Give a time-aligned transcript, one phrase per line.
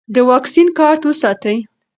[0.13, 1.57] د واکسین کارت وساتئ.